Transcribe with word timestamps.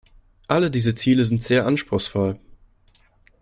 Alle 0.47 0.71
diese 0.71 0.95
Ziele 0.95 1.25
sind 1.25 1.43
sehr 1.43 1.67
anspruchsvoll. 1.67 2.39